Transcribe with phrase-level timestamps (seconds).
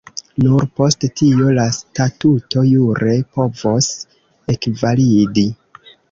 [0.43, 3.89] Nur post tio la statuto jure povos
[4.55, 5.45] ekvalidi.